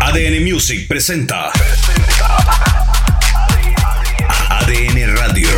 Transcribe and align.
ADN 0.00 0.44
Music 0.44 0.86
presenta 0.86 1.50
ADN 4.48 5.16
Radio. 5.16 5.48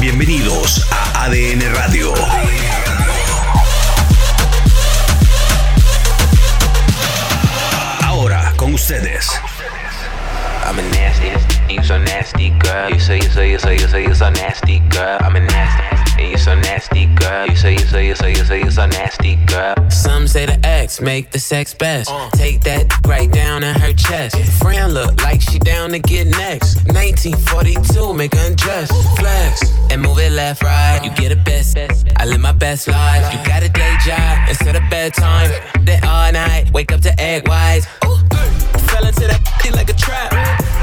Bienvenidos 0.00 0.88
a 0.90 1.24
ADN 1.24 1.62
Radio. 1.74 2.12
Ahora 8.04 8.52
con 8.56 8.74
ustedes. 8.74 9.30
I'm 10.64 10.78
a 10.78 10.82
nasty, 10.82 11.74
you 11.74 11.82
so 11.82 11.98
nasty, 11.98 12.50
girl. 12.58 12.90
You 12.90 12.98
say, 12.98 13.18
you 13.18 13.30
say, 13.30 13.50
you 13.50 13.58
say, 13.58 13.74
you 13.78 13.88
say, 13.88 14.02
you 14.02 14.14
so 14.14 14.30
nasty, 14.30 14.80
girl. 14.88 15.18
I'm 15.20 15.36
a 15.36 15.40
nasty, 15.40 16.01
and 16.18 16.30
you 16.30 16.38
so 16.38 16.54
nasty, 16.54 17.06
girl. 17.16 17.46
You 17.46 17.56
say, 17.56 17.72
you 17.72 17.78
say, 17.78 18.06
you 18.06 18.14
say, 18.14 18.30
you 18.30 18.44
say, 18.44 18.58
you 18.60 18.70
so 18.70 18.86
nasty, 18.86 19.36
girl. 19.46 19.74
Some 19.90 20.26
say 20.26 20.46
the 20.46 20.58
X 20.66 21.00
make 21.00 21.30
the 21.30 21.38
sex 21.38 21.74
best. 21.74 22.10
Uh. 22.10 22.30
Take 22.30 22.62
that 22.62 22.92
right 23.06 23.30
down 23.30 23.62
in 23.64 23.74
her 23.74 23.92
chest. 23.92 24.36
Friend 24.60 24.92
look 24.92 25.22
like 25.22 25.40
she 25.40 25.58
down 25.58 25.90
to 25.90 25.98
get 25.98 26.26
next. 26.26 26.76
1942, 26.86 28.14
make 28.14 28.34
undress. 28.34 28.90
Flex 29.18 29.62
and 29.90 30.00
move 30.02 30.18
it 30.18 30.32
left, 30.32 30.62
right. 30.62 31.00
You 31.04 31.10
get 31.10 31.32
a 31.32 31.36
best. 31.36 31.52
I 32.16 32.24
live 32.26 32.40
my 32.40 32.52
best 32.52 32.88
life. 32.88 33.32
You 33.32 33.38
got 33.46 33.62
a 33.62 33.68
day 33.68 33.96
job 34.04 34.48
instead 34.48 34.76
of 34.76 34.82
bedtime. 34.90 35.50
Then 35.82 36.04
all 36.04 36.32
night, 36.32 36.70
wake 36.72 36.92
up 36.92 37.00
to 37.02 37.20
egg 37.20 37.48
whites. 37.48 37.86
Fell 38.90 39.06
into 39.06 39.26
that 39.26 39.40
like 39.74 39.88
a 39.88 39.94
trap. 39.94 40.32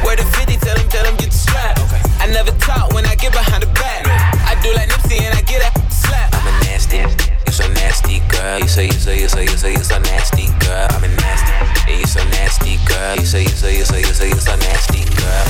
Where 0.03 0.15
the 0.15 0.23
50, 0.23 0.57
tell 0.57 0.77
him, 0.77 0.89
tell 0.89 1.05
him 1.05 1.15
get 1.17 1.31
the 1.31 1.37
strap. 1.37 1.77
I 2.19 2.27
never 2.31 2.51
talk 2.59 2.93
when 2.93 3.05
I 3.05 3.15
get 3.15 3.33
behind 3.33 3.63
the 3.63 3.67
back. 3.67 4.28
I 4.59 4.61
do 4.61 4.73
like 4.73 4.89
Nipsey 4.89 5.21
and 5.23 5.33
I 5.33 5.41
get 5.43 5.63
a 5.63 5.71
slap. 5.89 6.35
I'm 6.35 6.45
a 6.45 6.51
nasty, 6.67 6.97
you 6.97 7.53
so 7.53 7.65
nasty, 7.79 8.19
girl. 8.27 8.59
You 8.59 8.67
say, 8.67 8.87
you 8.87 8.91
say, 8.91 9.21
you 9.21 9.29
say, 9.29 9.43
you 9.43 9.55
say, 9.55 9.71
you 9.71 9.83
so 9.85 9.97
nasty, 9.99 10.47
girl. 10.59 10.87
I'm 10.91 11.01
a 11.01 11.07
nasty, 11.07 11.53
and 11.87 12.01
you 12.01 12.05
so 12.05 12.19
nasty, 12.35 12.75
girl. 12.83 13.15
You 13.15 13.25
say, 13.25 13.43
you 13.43 13.55
say, 13.55 13.77
you 13.77 13.85
say, 13.85 14.01
you 14.01 14.11
say, 14.11 14.27
you 14.27 14.35
so 14.35 14.53
nasty, 14.57 15.05
girl. 15.15 15.47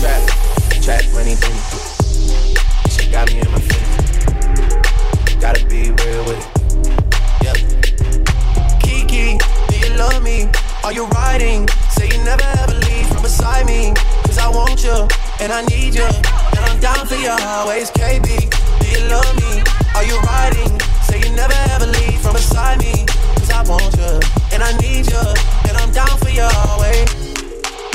Trap, 0.00 0.24
trap, 0.80 1.04
money, 1.12 1.36
baby. 1.36 1.60
She 2.88 3.10
got 3.12 3.28
me 3.28 3.40
in 3.44 3.50
my 3.52 3.60
feelings. 3.60 5.36
Gotta 5.36 5.60
be 5.66 5.92
real 5.92 6.24
with 6.24 6.40
it. 6.40 6.48
Yeah. 7.44 7.60
Kiki, 8.80 9.36
do 9.68 9.76
you 9.84 9.92
love 9.98 10.22
me? 10.24 10.48
Are 10.82 10.94
you 10.94 11.04
riding? 11.08 11.68
Say 11.92 12.08
you 12.08 12.24
never 12.24 12.48
ever 12.64 12.72
leave 12.88 13.06
from 13.08 13.20
beside 13.20 13.66
me. 13.66 13.92
Cause 14.24 14.38
I 14.38 14.48
want 14.48 14.82
you, 14.82 15.06
and 15.44 15.52
I 15.52 15.60
need 15.66 15.94
you. 15.94 16.08
And 16.08 16.64
I'm 16.64 16.80
down 16.80 17.06
for 17.06 17.16
you 17.16 17.28
always, 17.28 17.90
KB. 17.90 18.35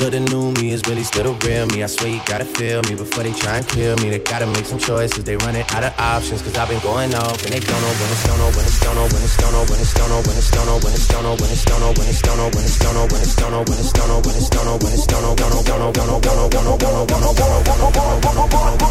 But 0.02 0.10
the 0.10 0.18
new 0.34 0.50
me 0.58 0.74
is 0.74 0.82
really 0.90 1.06
still 1.06 1.30
the 1.30 1.46
real 1.46 1.62
me. 1.70 1.84
I 1.84 1.86
swear 1.86 2.10
you 2.10 2.18
gotta 2.26 2.44
feel 2.44 2.82
me 2.90 2.98
before 2.98 3.22
they 3.22 3.30
try 3.30 3.62
and 3.62 3.68
kill 3.68 3.94
me. 4.02 4.10
They 4.10 4.18
gotta 4.18 4.50
make 4.50 4.66
some 4.66 4.82
choices. 4.82 5.22
They 5.22 5.36
running 5.36 5.62
out 5.70 5.86
of 5.86 5.94
options. 5.94 6.42
Cause 6.42 6.58
I've 6.58 6.66
been 6.66 6.82
going 6.82 7.14
off 7.14 7.38
and 7.46 7.54
they 7.54 7.62
don't 7.62 7.78
know 7.78 7.94
when 8.02 8.10
it's 8.10 8.26
don't 8.26 8.34
know 8.34 8.50
when 8.50 8.66
it's 8.66 8.82
don't 8.82 8.98
know 8.98 9.06
when 9.06 9.22
it's 9.22 9.38
don't 9.38 9.54
know 9.54 9.62
when 9.62 9.78
it's 9.78 9.94
don't 9.94 10.10
know 10.10 10.18
when 10.26 10.34
it's 10.34 10.50
don't 10.50 10.66
know 10.66 10.74
when 10.82 10.90
it's 10.90 11.06
don't 11.06 11.22
know 11.22 11.38
when 11.38 11.54
it's 11.54 11.62
don't 11.62 11.78
know 11.78 11.94
when 11.94 12.10
it's 12.10 12.18
don't 12.18 12.34
know 12.34 12.50
when 12.50 12.66
it's 12.66 12.82
don't 12.82 12.90
know 12.90 13.06
when 13.06 13.22
it's 13.22 13.38
don't 13.38 13.54
know 13.54 13.62
when 13.62 13.78
it's 13.78 13.94
don't 13.94 14.10
know 14.10 14.18
when 14.26 14.34
it's 14.34 14.50
don't 14.50 14.66
know 14.66 14.82
when 14.82 14.90
it's 14.90 15.06
don't 15.06 15.22
know 15.22 15.38
don't 15.38 15.54
know 15.54 15.62
don't 15.62 15.78
know 15.78 15.94
don't 15.94 16.10
know 16.10 16.18
don't 16.18 16.34
know 16.34 16.50
don't 16.50 16.66
know 16.66 16.74
don't 16.74 16.90
know 16.90 17.06
don't 17.06 17.22
know 17.22 17.38
don't 17.38 17.62
know 17.62 17.86
don't 17.86 18.02
know 18.02 18.42
don't 18.42 18.42
know 18.42 18.82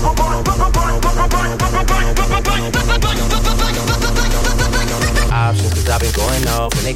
Options, 5.35 5.73
cause 5.75 5.89
I've 5.91 5.99
been 5.99 6.15
going 6.15 6.47
off 6.47 6.71
and 6.79 6.87
they 6.87 6.95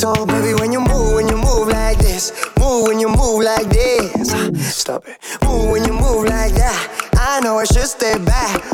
So, 0.00 0.24
baby, 0.24 0.54
when 0.54 0.72
you 0.72 0.80
move, 0.80 1.12
when 1.12 1.28
you 1.28 1.36
move 1.36 1.68
like 1.68 1.98
this, 1.98 2.32
move 2.58 2.88
when 2.88 2.98
you 3.00 3.08
move 3.10 3.44
like 3.44 3.68
this. 3.68 4.32
Stop 4.74 5.06
it. 5.06 5.18
Move 5.44 5.72
when 5.72 5.84
you 5.84 5.92
move 5.92 6.24
like 6.24 6.54
that. 6.54 7.10
I 7.18 7.40
know 7.40 7.58
I 7.58 7.64
should 7.64 7.84
stay 7.84 8.16
back 8.24 8.69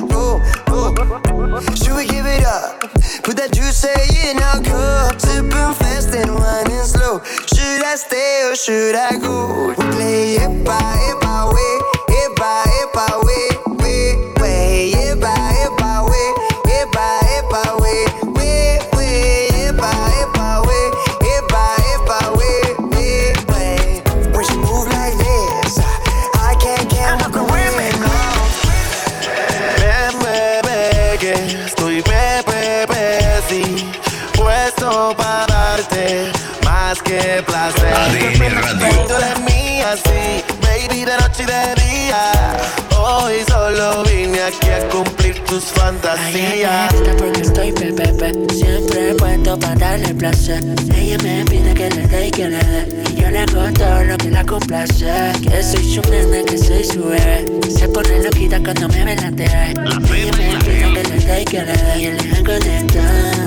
confía. 46.36 46.88
porque 47.18 47.40
estoy 47.40 47.72
pepepe, 47.72 48.32
siempre 48.54 49.14
puesto 49.14 49.58
para 49.58 49.74
darle 49.74 50.14
placer. 50.14 50.62
Ella 50.94 51.18
me 51.22 51.44
pide 51.44 51.74
que 51.74 51.90
le 51.90 52.06
dé 52.06 52.28
y 52.28 52.30
que 52.30 52.48
le 52.48 52.58
dé, 52.58 53.04
y 53.12 53.20
yo 53.22 53.30
le 53.30 53.38
hago 53.40 53.72
todo 53.72 54.04
lo 54.04 54.16
que 54.16 54.30
la 54.30 54.44
complace. 54.44 55.06
Que 55.42 55.62
soy 55.62 55.94
su 55.94 56.02
nene, 56.10 56.44
que 56.44 56.58
soy 56.58 56.84
su 56.84 57.04
bebé, 57.04 57.44
se 57.68 57.88
pone 57.88 58.22
loquita 58.22 58.60
cuando 58.62 58.88
me 58.88 59.04
ve 59.04 59.16
la 59.16 59.30
tele. 59.30 59.70
Ella 60.14 60.32
me 60.36 60.58
pide 60.64 60.92
que 60.94 61.02
le 61.08 61.24
dé 61.24 61.42
y 61.42 61.44
que 61.44 61.62
le 61.62 61.72
dé, 61.72 61.98
y 61.98 62.06
le 62.12 62.36
hago 62.36 62.52
de 62.52 62.84
todo. 62.92 63.45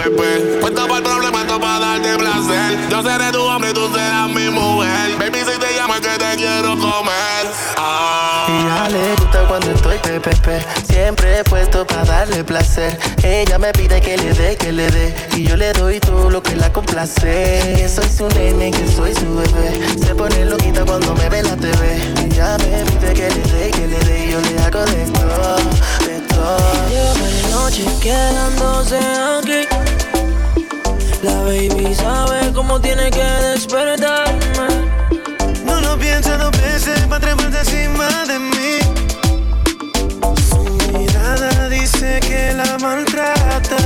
FP. 0.00 0.10
Pues. 0.16 0.42
Puesto 0.60 0.86
por 0.86 1.02
problema, 1.02 1.46
todo 1.46 1.60
para 1.60 1.78
darte 1.78 2.16
placer. 2.16 2.88
Yo 2.90 3.02
seré 3.02 3.32
tu 3.32 3.42
hombre, 3.42 3.70
y 3.70 3.72
tú 3.72 3.88
serás 3.92 4.28
mi 4.28 4.48
mujer. 4.50 5.16
Baby, 5.18 5.38
si 5.38 5.58
te 5.58 5.72
llamo 5.76 5.94
que 5.94 6.18
te 6.18 6.36
quiero 6.36 6.76
comer. 6.78 7.46
Ah. 7.76 8.46
Y 8.48 8.66
ya 8.66 8.88
le 8.88 9.14
gusta 9.16 9.46
cuando 9.48 9.70
estoy 9.72 9.98
PPP. 9.98 10.48
Siempre 10.86 11.40
he 11.40 11.44
puesto 11.44 11.86
para 11.86 12.04
darle 12.04 12.44
placer. 12.44 12.98
Ella 13.22 13.58
me 13.58 13.72
pide 13.72 14.00
que 14.00 14.16
le 14.16 14.32
dé, 14.32 14.56
que 14.56 14.72
le 14.72 14.90
dé. 14.90 15.14
Y 15.36 15.44
yo 15.44 15.56
le 15.56 15.72
doy 15.72 16.00
todo 16.00 16.30
lo 16.30 16.42
que 16.42 16.54
la 16.56 16.72
complace. 16.72 17.74
Que 17.76 17.88
soy 17.88 18.08
su 18.08 18.28
nene, 18.28 18.70
que 18.70 18.86
soy 18.88 19.14
su 19.14 19.34
bebé. 19.34 19.80
Se 20.04 20.14
pone 20.14 20.44
loquita 20.44 20.84
cuando 20.84 21.14
me 21.14 21.28
ve 21.28 21.42
la 21.42 21.56
TV. 21.56 21.96
Ella 22.24 22.56
me 22.58 22.84
pide 22.90 23.14
que 23.14 23.30
le 23.30 23.42
dé, 23.52 23.70
que 23.70 23.86
le 23.86 23.98
dé. 24.00 24.26
Y 24.26 24.32
yo 24.32 24.40
le 24.40 24.62
hago 24.62 24.84
de 24.84 25.04
todo. 25.12 25.56
Lleva 26.88 27.26
la 27.28 27.48
noche 27.50 27.84
quedándose 28.00 28.98
aquí. 28.98 29.66
La 31.24 31.40
baby 31.42 31.92
sabe 31.92 32.52
cómo 32.54 32.80
tiene 32.80 33.10
que 33.10 33.24
despertarme. 33.24 34.68
No 35.64 35.80
lo 35.80 35.98
pienses 35.98 36.38
dos 36.38 36.52
veces 36.52 37.00
pa' 37.08 37.18
tres 37.18 37.34
encima 37.34 38.08
de 38.28 38.38
mí. 38.38 38.78
Su 40.48 40.62
mirada 40.96 41.68
dice 41.68 42.20
que 42.20 42.52
la 42.54 42.78
maltrata. 42.78 43.76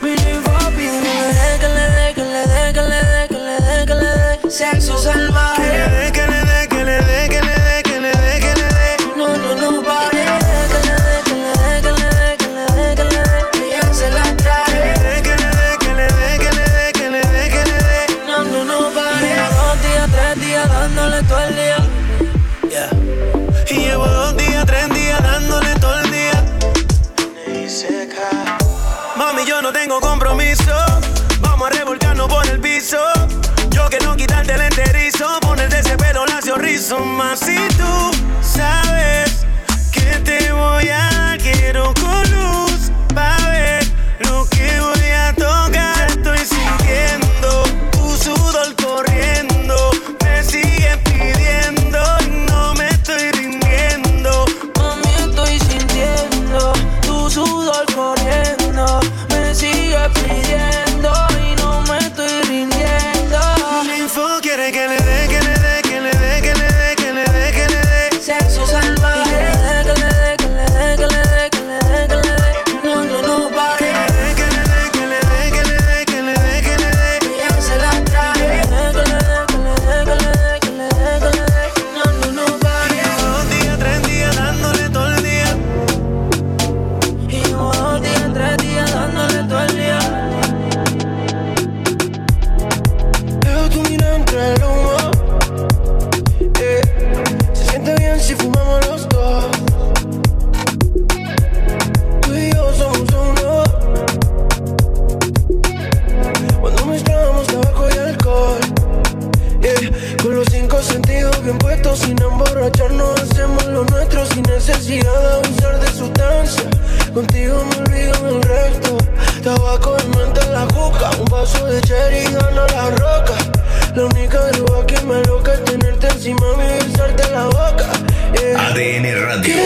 Mire, 0.00 0.38
papi, 0.44 0.86
déjale, 0.86 1.32
déjale, 1.42 1.84
déjale, 1.98 2.42
déjale, 2.46 2.98
déjale, 3.28 3.86
déjale, 3.86 4.50
sexo 4.50 4.96
salvaje. 4.98 6.23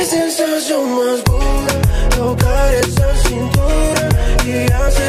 sensación 0.08 0.90
más 0.96 1.20
pura, 1.20 2.16
tocar 2.16 2.74
esa 2.76 3.14
cintura 3.16 4.08
y 4.46 4.72
hacer 4.72 5.07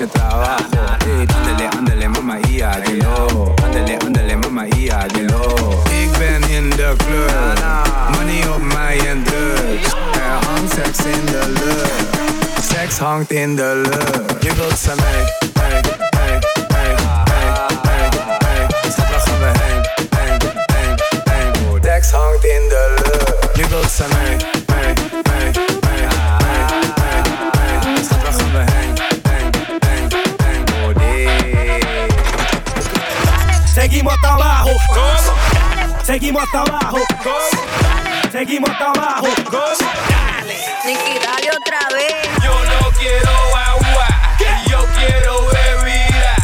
abajo. 0.00 0.96
Hey, 1.04 1.26
ándale, 1.26 1.68
ándale, 1.76 2.08
mama, 2.08 2.36
ja, 2.48 2.80
dilo. 2.80 3.54
Ándale, 3.62 3.98
ándale, 4.04 4.36
mama, 4.36 4.64
ja, 4.76 5.06
dilo. 5.06 5.82
Ik 6.02 6.10
ben 6.18 6.50
in 6.50 6.70
de 6.70 6.94
club, 6.96 7.64
money 8.10 8.48
op 8.48 8.62
mij 8.62 8.98
en 9.08 9.22
drugs. 9.24 9.92
Er 10.12 10.46
hangt 10.46 10.72
seks 10.72 10.98
in 10.98 11.24
de 11.26 11.52
lucht, 11.52 12.68
seks 12.70 12.98
hangt 12.98 13.30
in 13.30 13.56
de 13.56 13.82
lucht. 13.84 14.42
Je 14.42 14.54
wilt 14.54 14.78
ze 14.78 14.92
mee, 14.96 15.43
Seguimos 36.64 36.70
hasta 36.80 36.86
abajo. 36.86 36.98
Seguimos 38.32 38.70
hasta 38.70 38.86
abajo. 38.86 39.26
Nicky, 40.84 41.18
dale 41.18 41.50
otra 41.56 41.78
vez. 41.94 42.14
Yo 42.42 42.54
no 42.64 42.90
quiero 42.98 43.30
agua, 43.56 44.08
yo 44.68 44.86
quiero 44.98 45.46
bebida. 45.46 46.36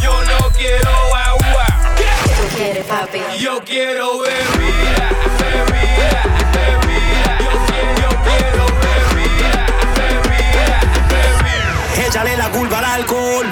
Yo 0.00 0.22
no 0.24 0.50
quiero 0.52 0.90
agua, 1.14 1.66
¿Tú 1.96 2.56
quieres, 2.56 2.84
papi? 2.86 3.20
yo 3.38 3.62
quiero 3.64 4.18
bebida, 4.20 5.08
bebida, 5.38 6.22
bebida. 6.52 7.38
Yo 7.40 7.50
quiero, 7.66 7.92
yo 8.00 8.08
quiero 8.24 8.66
bebida, 8.86 9.66
bebida, 9.96 10.80
bebida. 11.08 12.06
Échale 12.06 12.36
la 12.36 12.48
culpa 12.50 12.78
al 12.78 12.84
alcohol. 12.84 13.46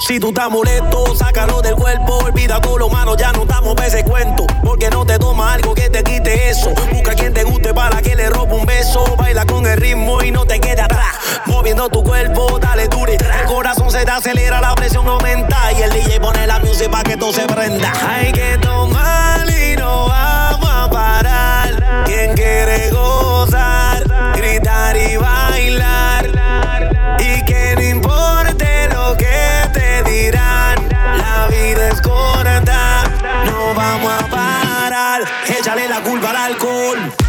Si 0.00 0.18
tú 0.18 0.28
estás 0.28 0.50
molesto, 0.50 1.14
sácalo 1.14 1.62
del 1.62 1.74
cuerpo. 1.74 2.18
Olvida 2.24 2.60
con 2.60 2.78
los 2.78 2.90
manos, 2.90 3.16
ya 3.16 3.32
no 3.32 3.42
estamos 3.42 3.74
para 3.74 3.88
ese 3.88 4.04
cuento. 4.04 4.46
Porque 4.62 4.90
no 4.90 5.06
te 5.06 5.18
toma 5.18 5.52
algo 5.52 5.74
que 5.74 5.88
te 5.88 6.02
quite 6.02 6.50
eso. 6.50 6.74
Busca 6.92 7.14
quien 7.14 7.32
te 7.32 7.44
guste 7.44 7.72
para 7.72 8.02
que 8.02 8.16
le 8.16 8.28
robe 8.30 8.54
un 8.54 8.66
beso. 8.66 9.04
Baila 9.16 9.46
con 9.46 9.66
el 9.66 9.76
ritmo 9.76 10.22
y 10.22 10.30
no 10.30 10.44
te 10.44 10.60
quede 10.60 10.82
atrás. 10.82 11.16
Moviendo 11.46 11.88
tu 11.88 12.02
cuerpo, 12.02 12.58
dale 12.58 12.88
dure. 12.88 13.14
El 13.14 13.46
corazón 13.46 13.90
se 13.90 14.04
te 14.04 14.10
acelera, 14.10 14.60
la 14.60 14.74
presión 14.74 15.06
aumenta. 15.06 15.72
Y 15.72 15.82
el 15.82 15.90
DJ 15.92 16.20
pone 16.20 16.46
la 16.46 16.58
música 16.58 16.90
para 16.90 17.04
que 17.04 17.16
todo 17.16 17.32
se 17.32 17.46
prenda. 17.46 17.92
Hay 18.08 18.32
que 18.32 18.58
tomar 18.58 19.48
y 19.50 19.76
no 19.76 20.06
vamos 20.06 20.68
a 20.68 20.90
parar. 20.90 22.04
Quien 22.06 22.34
quiere 22.34 22.90
gozar, 22.90 24.04
gritar 24.34 24.96
y 24.96 25.16
bailar. 25.16 26.26
Y 27.20 27.44
que 27.44 27.74
la 35.94 36.02
culpa 36.02 36.30
al 36.30 36.36
alcohol. 36.36 37.23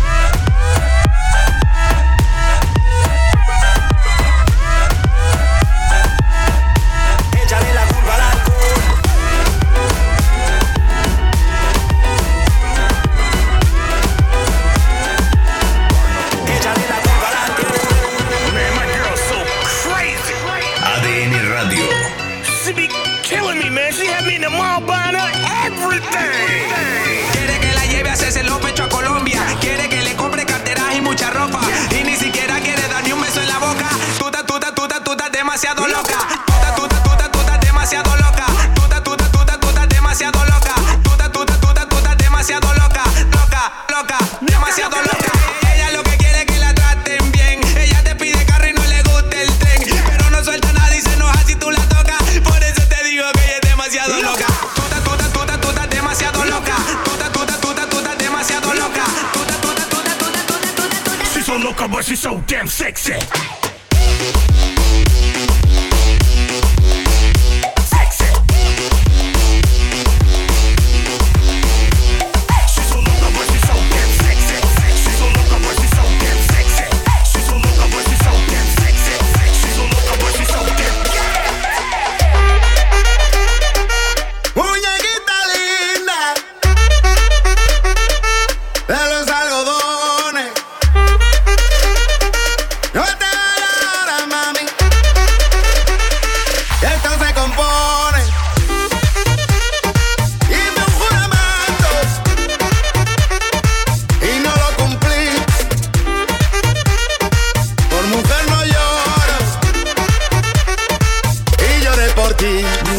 Demasiado 35.66 35.88
loca. 35.88 37.32
Tú 37.32 37.40
estás 37.40 37.60
demasiado 37.60 38.15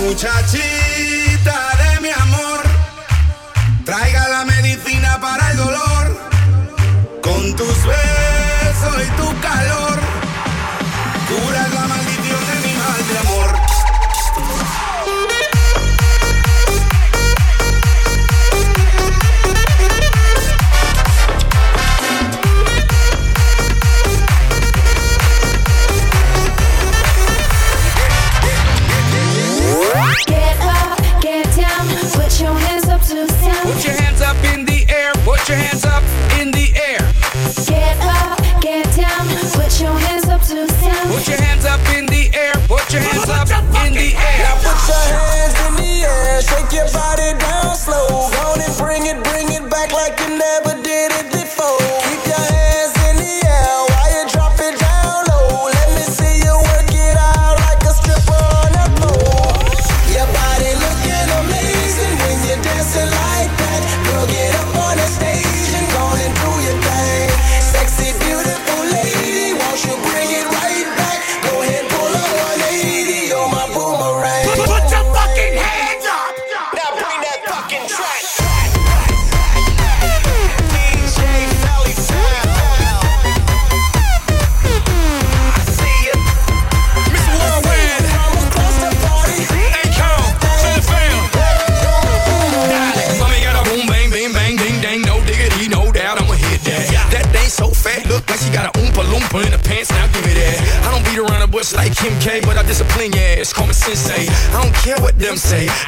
muchachita 0.04 1.58
de 1.82 2.00
mi 2.00 2.10
amor. 2.10 2.60
Traiga 3.84 4.28
la 4.28 4.44
medicina 4.44 5.18
para 5.20 5.50
el 5.50 5.56
dolor. 5.56 6.04
Con 7.22 7.56
tus 7.56 7.76
besos 7.86 8.96
y 9.04 9.10
tu 9.20 9.40
calor, 9.40 9.85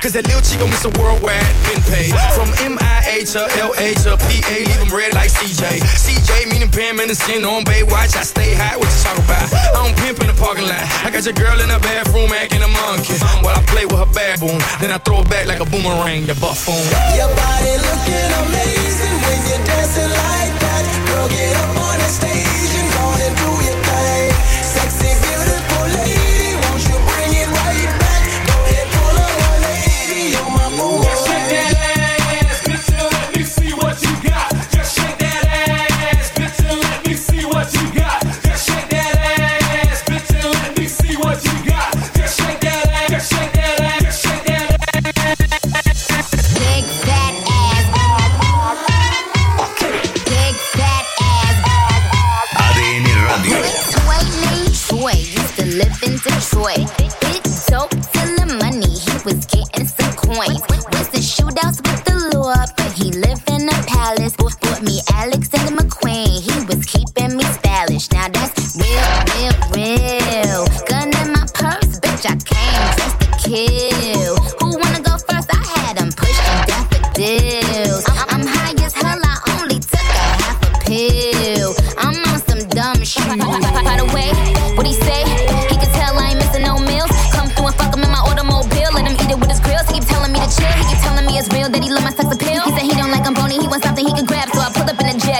cause 0.02 0.12
that 0.14 0.26
little 0.26 0.42
chico 0.42 0.66
Mr. 0.66 0.90
Worldwide 0.98 1.42
been 1.66 1.82
paid. 1.90 2.14
From 2.34 2.50
MIA 2.62 3.26
to 3.34 3.40
LA 3.58 3.94
to 4.06 4.14
PA, 4.18 4.54
leave 4.54 4.78
them 4.78 4.90
red 4.94 5.14
like 5.14 5.30
CJ. 5.30 5.82
CJ 5.82 6.50
meaning 6.50 6.70
Pam 6.70 7.00
and 7.00 7.10
the 7.10 7.14
sin 7.14 7.44
on 7.44 7.64
Baywatch. 7.64 8.14
I 8.14 8.22
stay 8.22 8.54
high, 8.54 8.76
what 8.76 8.86
you 8.86 9.00
talk 9.02 9.18
about? 9.18 9.46
I 9.52 9.82
don't 9.82 9.96
pimp 9.98 10.20
in 10.20 10.28
the 10.28 10.38
parking 10.38 10.66
lot. 10.66 10.82
I 11.02 11.10
got 11.10 11.24
your 11.24 11.34
girl 11.34 11.58
in 11.60 11.68
the 11.68 11.80
bathroom 11.82 12.30
acting 12.32 12.62
a 12.62 12.70
monkey. 12.70 13.18
While 13.42 13.56
I 13.56 13.62
play 13.66 13.86
with 13.86 13.98
her 13.98 14.10
baboon, 14.10 14.58
then 14.80 14.90
I 14.94 14.98
throw 14.98 15.22
it 15.22 15.30
back 15.30 15.46
like 15.46 15.60
a 15.60 15.68
boomerang, 15.68 16.26
the 16.26 16.34
buffoon. 16.38 16.78
Your 17.18 17.30
body 17.34 17.74
looking 17.78 18.30
amazing 18.46 19.16
when 19.24 19.38
you're 19.50 19.64
dancing 19.66 20.10
like 20.10 20.54
that. 20.62 20.84
Girl, 21.08 21.28
get 21.28 21.56
up 21.58 21.74
on 21.76 21.96
the 21.98 22.08
stage 22.08 22.47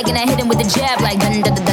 and 0.07 0.17
I 0.17 0.27
hit 0.27 0.39
him 0.39 0.47
with 0.49 0.61
a 0.61 0.79
jab 0.79 1.01
like 1.01 1.19
dun 1.19 1.41
dun 1.43 1.55
dun. 1.55 1.68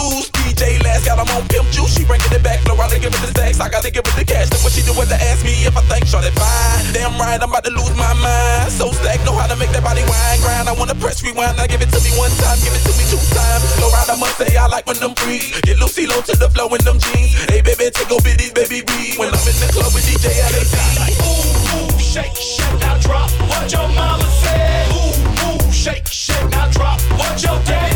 Abused. 0.00 0.32
DJ 0.32 0.82
last 0.84 1.04
got 1.04 1.18
'em 1.18 1.28
on 1.36 1.46
pimp 1.48 1.68
juice. 1.70 1.94
She 1.94 2.04
bringing 2.04 2.32
it 2.32 2.42
back, 2.42 2.60
Florida 2.64 2.98
give 2.98 3.12
it 3.12 3.20
the 3.20 3.32
sex. 3.38 3.60
I 3.60 3.68
gotta 3.68 3.90
give 3.90 4.04
it 4.06 4.16
the 4.16 4.24
cash. 4.24 4.48
Then 4.48 4.60
what 4.62 4.72
she 4.72 4.82
do 4.82 4.92
with 4.94 5.08
to 5.08 5.18
ask 5.20 5.44
me 5.44 5.64
if 5.64 5.76
I 5.76 5.82
think 5.82 6.06
short 6.06 6.24
fine. 6.24 6.92
Damn 6.92 7.18
right, 7.18 7.40
I'm 7.40 7.50
about 7.50 7.64
to 7.64 7.70
lose 7.70 7.94
my 7.96 8.12
mind. 8.14 8.72
So 8.72 8.92
stack, 8.92 9.20
know 9.24 9.36
how 9.36 9.46
to 9.46 9.56
make 9.56 9.70
that 9.72 9.84
body 9.84 10.02
wine 10.04 10.40
grind. 10.40 10.68
I 10.68 10.72
wanna 10.72 10.94
press 10.94 11.22
rewind, 11.22 11.56
now 11.56 11.66
give 11.66 11.82
it 11.82 11.90
to 11.92 12.00
me 12.00 12.10
one 12.16 12.32
time, 12.40 12.58
give 12.60 12.74
it 12.74 12.84
to 12.88 12.92
me 12.96 13.04
two 13.12 13.22
times. 13.34 13.64
Florida 13.76 14.16
must 14.16 14.36
say 14.38 14.56
I 14.56 14.66
like 14.66 14.86
when 14.86 14.98
them 14.98 15.14
freeze. 15.14 15.60
Get 15.62 15.78
Lucy 15.78 16.06
low 16.06 16.20
to 16.22 16.34
the 16.36 16.48
flow 16.50 16.68
in 16.74 16.82
them 16.84 16.98
jeans. 16.98 17.32
Hey 17.50 17.60
baby, 17.60 17.90
take 17.90 18.10
over 18.10 18.32
these 18.40 18.52
baby 18.52 18.80
breathe. 18.82 19.18
When 19.18 19.28
I'm 19.28 19.46
in 19.48 19.56
the 19.60 19.68
club 19.72 19.92
with 19.94 20.04
DJ 20.08 20.26
LAC. 20.52 20.74
Move, 21.20 21.58
move, 21.72 22.00
shake, 22.00 22.36
shake, 22.36 22.78
now 22.80 22.96
drop 22.98 23.30
what 23.50 23.70
your 23.72 23.88
mama 23.88 24.28
said. 24.42 24.88
Move, 24.92 25.18
move, 25.40 25.74
shake, 25.74 26.06
shake, 26.06 26.48
now 26.50 26.68
drop 26.70 27.00
what 27.18 27.42
your 27.42 27.58
daddy 27.64 27.89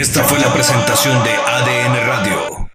Esta 0.00 0.22
fue 0.22 0.38
la 0.38 0.52
presentación 0.52 1.24
de 1.24 1.30
ADN 1.34 2.06
Radio. 2.06 2.58